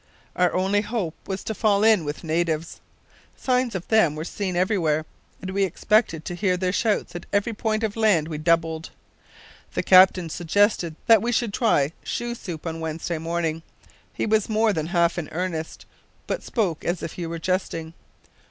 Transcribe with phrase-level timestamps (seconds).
[0.35, 2.81] Our only hope was to fall in with natives.
[3.37, 5.05] Signs of them were seen everywhere,
[5.43, 8.89] and we expected to hear their shouts at every point of land we doubled.
[9.75, 13.61] The captain suggested that we should try shoe soup on Wednesday morning!
[14.11, 15.85] He was more than half in earnest,
[16.25, 17.93] but spoke as if he were jesting.